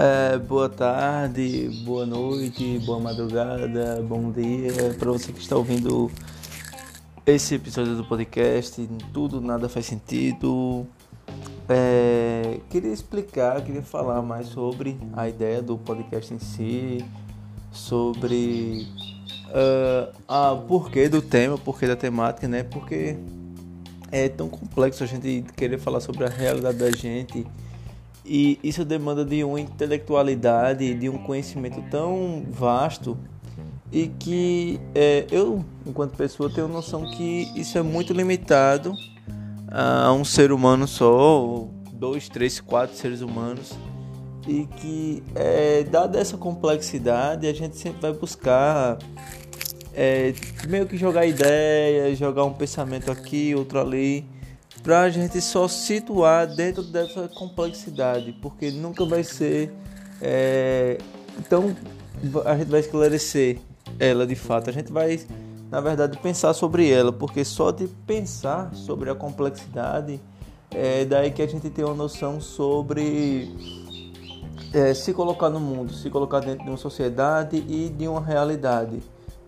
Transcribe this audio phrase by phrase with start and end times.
[0.00, 6.08] É, boa tarde, boa noite, boa madrugada, bom dia para você que está ouvindo
[7.26, 8.88] esse episódio do podcast.
[9.12, 10.86] Tudo nada faz sentido.
[11.68, 17.04] É, queria explicar, queria falar mais sobre a ideia do podcast em si,
[17.72, 18.86] sobre
[19.48, 22.62] uh, a porquê do tema, porquê da temática, né?
[22.62, 23.16] Porque
[24.12, 27.44] é tão complexo a gente querer falar sobre a realidade da gente
[28.28, 33.16] e isso demanda de uma intelectualidade, de um conhecimento tão vasto
[33.90, 38.92] e que é, eu, enquanto pessoa, tenho noção que isso é muito limitado
[39.70, 43.72] a um ser humano só, ou dois, três, quatro seres humanos,
[44.46, 48.98] e que, é, dada essa complexidade, a gente sempre vai buscar
[49.94, 50.34] é,
[50.68, 54.26] meio que jogar ideias, jogar um pensamento aqui, outro ali
[54.82, 59.72] para a gente só situar dentro dessa complexidade, porque nunca vai ser.
[60.20, 60.98] É,
[61.38, 61.76] então,
[62.44, 63.58] a gente vai esclarecer
[63.98, 64.70] ela de fato.
[64.70, 65.20] A gente vai,
[65.70, 70.20] na verdade, pensar sobre ela, porque só de pensar sobre a complexidade
[70.70, 73.50] é daí que a gente tem uma noção sobre
[74.72, 79.00] é, se colocar no mundo, se colocar dentro de uma sociedade e de uma realidade,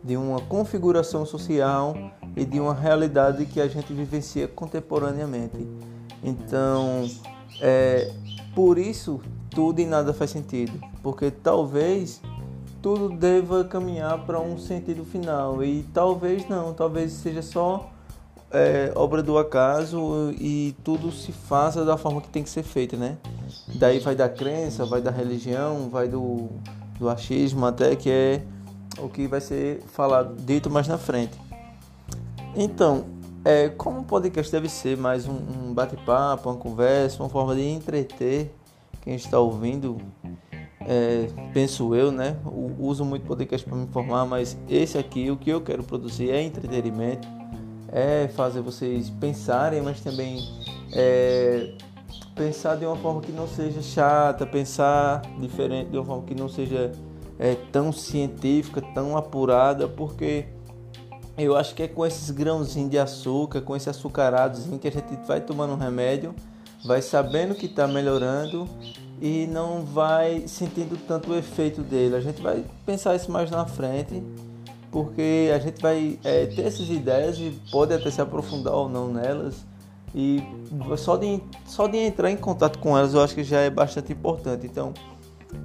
[0.03, 1.95] de uma configuração social
[2.37, 5.67] e de uma realidade que a gente vivencia contemporaneamente.
[6.23, 7.09] Então,
[7.61, 8.13] é,
[8.55, 12.21] por isso, tudo e nada faz sentido, porque talvez
[12.83, 17.91] tudo deva caminhar para um sentido final e talvez não, talvez seja só
[18.51, 22.97] é, obra do acaso e tudo se faça da forma que tem que ser feito,
[22.97, 23.17] né?
[23.75, 26.49] Daí vai da crença, vai da religião, vai do,
[26.99, 28.43] do achismo até que é
[28.99, 31.39] o que vai ser falado dito mais na frente.
[32.55, 33.05] Então,
[33.45, 37.63] é, como o podcast deve ser mais um, um bate-papo, uma conversa, uma forma de
[37.63, 38.53] entreter
[39.01, 39.99] quem está ouvindo,
[40.81, 42.37] é, penso eu, né?
[42.79, 46.43] Uso muito podcast para me informar, mas esse aqui, o que eu quero produzir é
[46.43, 47.27] entretenimento,
[47.93, 50.41] é fazer vocês pensarem, mas também
[50.93, 51.73] é,
[52.35, 56.49] pensar de uma forma que não seja chata, pensar diferente, de uma forma que não
[56.49, 56.93] seja
[57.39, 60.47] é, tão científica, tão apurada, porque
[61.45, 65.15] eu acho que é com esses grãozinhos de açúcar, com esse açucaradozinho que a gente
[65.27, 66.35] vai tomando um remédio,
[66.85, 68.69] vai sabendo que está melhorando
[69.21, 72.17] e não vai sentindo tanto o efeito dele.
[72.17, 74.23] A gente vai pensar isso mais na frente,
[74.91, 79.13] porque a gente vai é, ter essas ideias e pode até se aprofundar ou não
[79.13, 79.67] nelas.
[80.15, 80.43] E
[80.99, 84.13] só de, só de entrar em contato com elas eu acho que já é bastante
[84.13, 84.67] importante.
[84.67, 84.93] Então,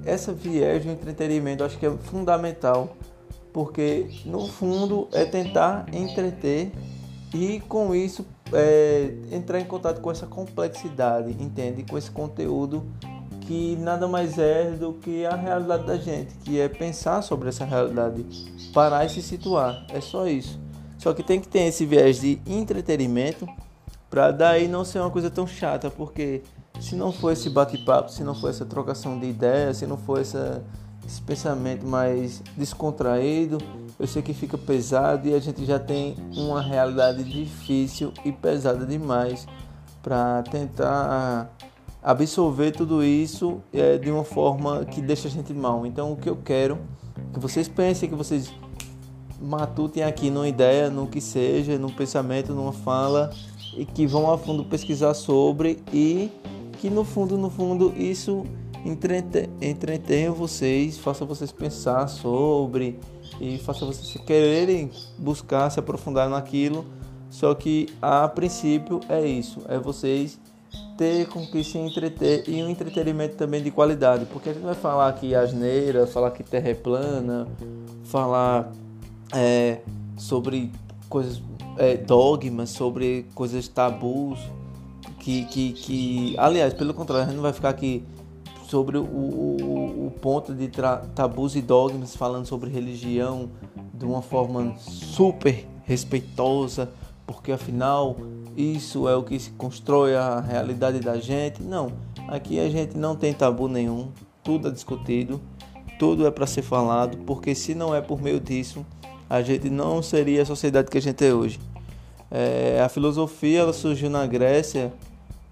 [0.04, 2.96] essa viés do entretenimento eu acho que é fundamental
[3.56, 6.70] porque no fundo é tentar entreter
[7.32, 11.82] e com isso é, entrar em contato com essa complexidade, entende?
[11.82, 12.84] Com esse conteúdo
[13.40, 17.64] que nada mais é do que a realidade da gente, que é pensar sobre essa
[17.64, 18.26] realidade,
[18.74, 20.60] parar e se situar, é só isso.
[20.98, 23.48] Só que tem que ter esse viés de entretenimento
[24.10, 26.42] para daí não ser uma coisa tão chata, porque
[26.78, 30.20] se não for esse bate-papo, se não for essa trocação de ideias, se não for
[30.20, 30.62] essa
[31.06, 33.58] esse pensamento mais descontraído,
[33.98, 38.84] eu sei que fica pesado e a gente já tem uma realidade difícil e pesada
[38.84, 39.46] demais
[40.02, 41.50] para tentar
[42.02, 45.86] absorver tudo isso é, de uma forma que deixa a gente mal.
[45.86, 46.78] Então, o que eu quero
[47.32, 48.52] que vocês pensem, que vocês
[49.40, 53.30] matutem aqui numa ideia, no que seja, num pensamento, numa fala
[53.76, 56.30] e que vão a fundo pesquisar sobre e
[56.78, 58.44] que no fundo, no fundo, isso
[58.86, 62.98] entretenha vocês, faça vocês pensar sobre
[63.40, 66.84] e faça vocês quererem buscar se aprofundar naquilo.
[67.28, 70.38] Só que a princípio é isso, é vocês
[70.96, 74.74] ter com que se entreter e um entretenimento também de qualidade, porque a gente vai
[74.74, 77.46] falar aqui asneira, falar que terra é plana,
[78.04, 78.72] falar
[79.34, 79.80] é,
[80.16, 80.72] sobre
[81.08, 81.42] coisas
[81.76, 84.38] é, dogmas, sobre coisas tabus,
[85.18, 88.02] que, que, que aliás, pelo contrário, a gente não vai ficar aqui
[88.68, 90.68] sobre o, o, ponto de
[91.14, 93.48] tabus e dogmas, falando sobre religião
[93.94, 96.90] de uma forma super respeitosa,
[97.26, 98.16] porque afinal
[98.56, 101.62] isso é o que se constrói a realidade da gente.
[101.62, 101.92] Não,
[102.28, 104.08] aqui a gente não tem tabu nenhum,
[104.42, 105.40] tudo é discutido,
[105.98, 108.84] tudo é para ser falado, porque se não é por meio disso,
[109.30, 111.60] a gente não seria a sociedade que a gente é hoje.
[112.30, 114.92] É, a filosofia ela surgiu na Grécia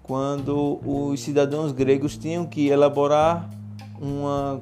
[0.05, 3.49] quando os cidadãos gregos tinham que elaborar
[3.99, 4.61] uma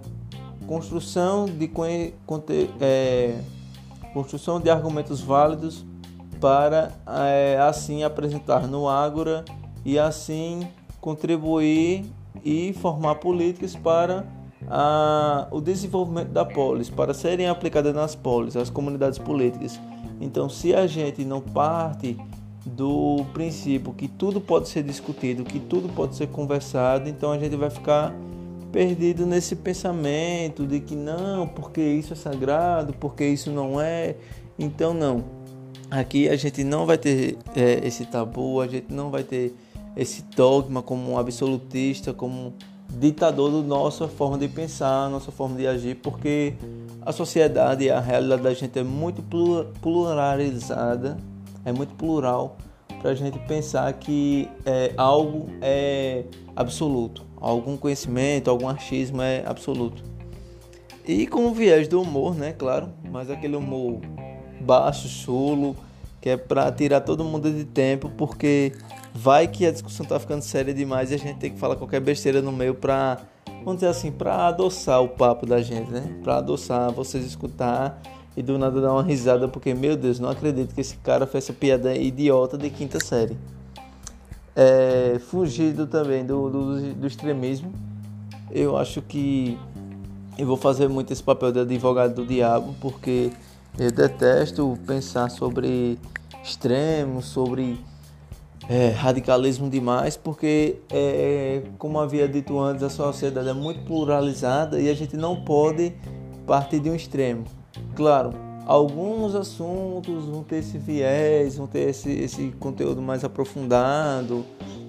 [0.66, 1.70] construção de,
[2.80, 3.42] é,
[4.14, 5.86] construção de argumentos válidos
[6.40, 9.44] para é, assim apresentar no Ágora
[9.84, 10.66] e assim
[11.02, 12.06] contribuir
[12.44, 14.26] e formar políticas para
[14.70, 19.80] a, o desenvolvimento da polis para serem aplicadas nas polis, as comunidades políticas.
[20.22, 22.18] Então, se a gente não parte
[22.66, 27.56] do princípio que tudo pode ser discutido, que tudo pode ser conversado, então a gente
[27.56, 28.14] vai ficar
[28.72, 34.16] perdido nesse pensamento de que não, porque isso é sagrado, porque isso não é.
[34.58, 35.24] Então, não.
[35.92, 39.54] Aqui a gente não vai ter é, esse tabu, a gente não vai ter
[39.96, 42.54] esse dogma como um absolutista, como
[42.90, 46.54] ditador da nossa forma de pensar, nossa forma de agir, porque
[47.02, 49.24] a sociedade, a realidade da gente é muito
[49.82, 51.18] pluralizada,
[51.66, 52.58] é muito plural
[53.02, 56.24] para a gente pensar que é, algo é
[56.56, 60.04] absoluto, algum conhecimento, algum achismo é absoluto.
[61.06, 64.00] E com o viés do humor, né, claro, mas aquele humor
[64.62, 65.76] baixo, chulo,
[66.22, 68.72] que é para tirar todo mundo de tempo, porque
[69.14, 72.00] vai que a discussão tá ficando séria demais e a gente tem que falar qualquer
[72.00, 73.20] besteira no meio para
[73.64, 76.20] vamos dizer assim, para adoçar o papo da gente, né?
[76.22, 78.02] Para adoçar, vocês escutar
[78.36, 81.46] e do nada dar uma risada, porque, meu Deus, não acredito que esse cara fez
[81.46, 83.38] essa piada idiota de quinta série.
[84.56, 87.72] É, fugido também do, do, do extremismo,
[88.52, 89.58] eu acho que
[90.38, 93.32] eu vou fazer muito esse papel de advogado do diabo, porque
[93.78, 95.98] eu detesto pensar sobre
[96.44, 97.80] extremos, sobre
[98.70, 104.90] é, radicalismo demais, porque, é, como havia dito antes, a sociedade é muito pluralizada e
[104.90, 105.94] a gente não pode
[106.46, 107.46] partir de um extremo.
[107.96, 108.34] Claro,
[108.66, 114.46] alguns assuntos vão ter esse viés, vão ter esse, esse conteúdo mais aprofundado.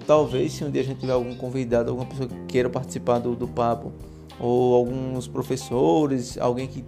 [0.07, 3.35] Talvez, se um dia a gente tiver algum convidado, alguma pessoa que queira participar do,
[3.35, 3.91] do papo,
[4.39, 6.83] ou alguns professores, alguém que,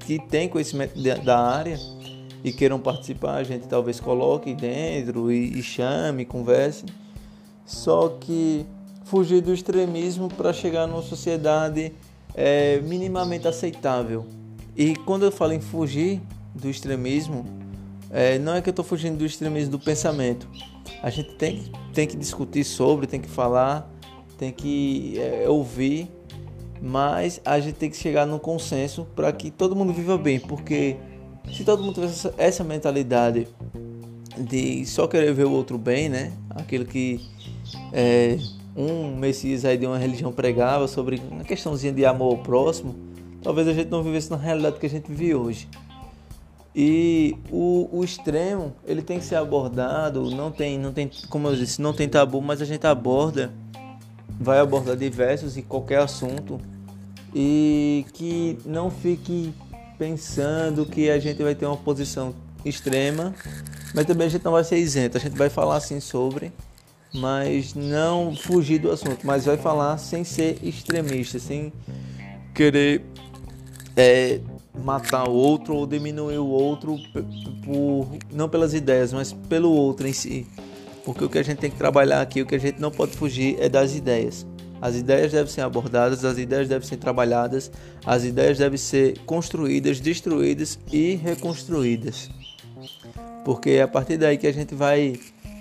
[0.00, 1.78] que tem conhecimento da área
[2.42, 6.84] e queiram participar, a gente talvez coloque dentro e, e chame, converse.
[7.64, 8.66] Só que
[9.04, 11.92] fugir do extremismo para chegar numa sociedade
[12.34, 14.26] é, minimamente aceitável.
[14.76, 16.20] E quando eu falo em fugir
[16.54, 17.44] do extremismo,
[18.10, 20.48] é, não é que eu estou fugindo do extremismo do pensamento.
[21.02, 23.90] A gente tem, tem que discutir sobre, tem que falar,
[24.38, 26.08] tem que é, ouvir,
[26.80, 30.96] mas a gente tem que chegar num consenso para que todo mundo viva bem, porque
[31.52, 33.48] se todo mundo tivesse essa, essa mentalidade
[34.38, 36.32] de só querer ver o outro bem, né?
[36.50, 37.20] Aquilo que
[37.92, 38.38] é,
[38.76, 42.94] um Messias aí de uma religião pregava sobre uma questãozinha de amor ao próximo,
[43.44, 45.68] talvez a gente não vivesse na realidade que a gente vive hoje.
[46.74, 51.54] E o, o extremo, ele tem que ser abordado, não tem, não tem, como eu
[51.54, 53.52] disse, não tem tabu, mas a gente aborda,
[54.40, 56.58] vai abordar diversos e qualquer assunto
[57.32, 59.54] e que não fique
[59.98, 63.32] pensando que a gente vai ter uma posição extrema,
[63.94, 65.16] mas também a gente não vai ser isento.
[65.16, 66.50] A gente vai falar assim sobre,
[67.12, 71.72] mas não fugir do assunto, mas vai falar sem ser extremista, sem
[72.52, 73.04] querer
[73.96, 74.40] é,
[74.82, 76.98] matar o outro ou diminuir o outro
[77.64, 80.46] por não pelas ideias, mas pelo outro em si.
[81.04, 83.12] Porque o que a gente tem que trabalhar aqui, o que a gente não pode
[83.12, 84.46] fugir é das ideias.
[84.80, 87.70] As ideias devem ser abordadas, as ideias devem ser trabalhadas,
[88.04, 92.30] as ideias devem ser construídas, destruídas e reconstruídas.
[93.44, 95.18] Porque é a partir daí que a gente vai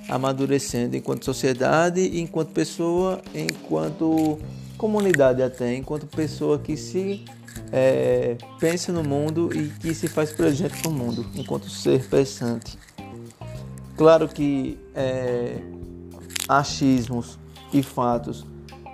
[0.09, 4.39] amadurecendo enquanto sociedade, enquanto pessoa, enquanto
[4.77, 7.23] comunidade até, enquanto pessoa que se
[7.75, 12.77] é, pensa no mundo e que se faz presente no mundo, enquanto ser pensante.
[13.97, 15.57] Claro que é,
[16.47, 17.39] achismos
[17.73, 18.45] e fatos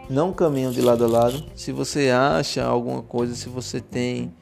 [0.09, 1.43] não caminham de lado a lado.
[1.55, 4.33] Se você acha alguma coisa, se você tem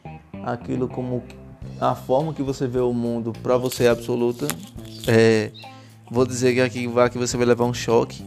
[0.44, 1.24] aquilo como
[1.82, 4.48] a forma que você vê o mundo para você é absoluta,
[5.08, 5.52] é,
[6.12, 8.24] vou dizer que aqui vai que você vai levar um choque,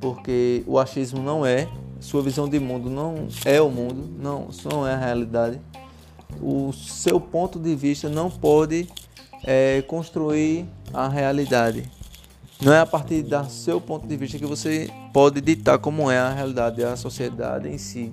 [0.00, 1.68] porque o achismo não é,
[2.04, 5.58] sua visão de mundo não é o mundo, não, isso não é a realidade.
[6.40, 8.86] O seu ponto de vista não pode
[9.42, 11.90] é, construir a realidade.
[12.60, 16.18] Não é a partir do seu ponto de vista que você pode ditar como é
[16.18, 18.12] a realidade da sociedade em si.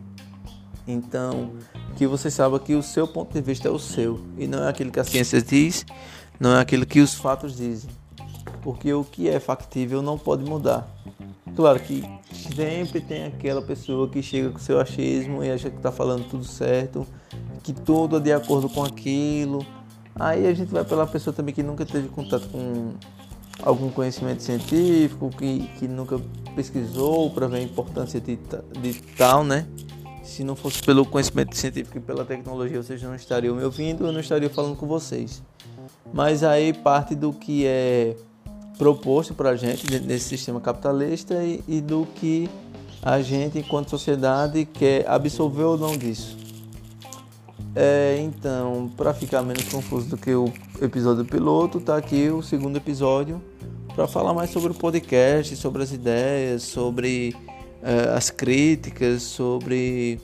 [0.88, 1.52] Então,
[1.98, 4.70] que você saiba que o seu ponto de vista é o seu e não é
[4.70, 5.86] aquilo que a ciência diz,
[6.40, 7.90] não é aquilo que os fatos dizem.
[8.62, 10.88] Porque o que é factível não pode mudar.
[11.56, 12.04] Claro que
[12.56, 16.46] sempre tem aquela pessoa que chega com seu achismo e acha que está falando tudo
[16.46, 17.06] certo,
[17.62, 19.66] que tudo é de acordo com aquilo.
[20.16, 22.94] Aí a gente vai pela pessoa também que nunca teve contato com
[23.64, 26.20] algum conhecimento científico, que, que nunca
[26.56, 28.38] pesquisou para ver a importância de,
[28.82, 29.68] de tal, né?
[30.24, 34.12] Se não fosse pelo conhecimento científico e pela tecnologia, vocês não estariam me ouvindo, eu
[34.12, 35.44] não estaria falando com vocês.
[36.14, 38.16] Mas aí parte do que é
[38.82, 42.50] proposto para a gente nesse sistema capitalista e, e, do que
[43.00, 46.36] a gente, enquanto sociedade, quer absorver ou não disso.
[47.76, 52.76] É, então, para ficar menos confuso do que o episódio piloto, tá aqui o segundo
[52.76, 53.40] episódio
[53.94, 57.36] para falar mais sobre o podcast, sobre as ideias, sobre
[57.84, 60.20] é, as críticas, sobre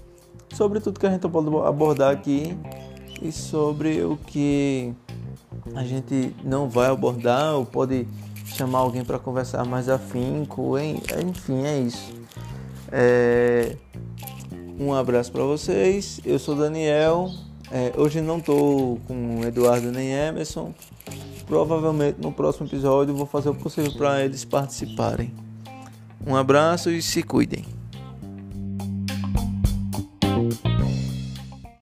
[0.56, 2.58] sobre tudo que a gente pode abordar aqui
[3.22, 4.96] e sobre o que
[5.76, 8.08] a gente não vai abordar ou pode
[8.48, 12.14] chamar alguém para conversar mais afinco, enfim, é isso.
[12.92, 13.76] É...
[14.80, 16.20] Um abraço para vocês.
[16.24, 17.32] Eu sou Daniel.
[17.72, 20.74] É, hoje não estou com Eduardo nem Emerson.
[21.46, 25.34] Provavelmente no próximo episódio vou fazer o possível para eles participarem.
[26.26, 27.77] Um abraço e se cuidem.